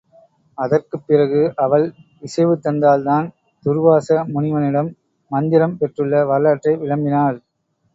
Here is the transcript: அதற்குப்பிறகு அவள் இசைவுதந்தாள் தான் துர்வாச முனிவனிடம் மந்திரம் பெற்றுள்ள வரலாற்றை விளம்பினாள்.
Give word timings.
அதற்குப்பிறகு 0.57 1.41
அவள் 1.65 1.85
இசைவுதந்தாள் 2.23 3.05
தான் 3.09 3.27
துர்வாச 3.65 4.09
முனிவனிடம் 4.33 4.91
மந்திரம் 5.31 5.79
பெற்றுள்ள 5.79 6.25
வரலாற்றை 6.25 6.75
விளம்பினாள். 6.83 7.39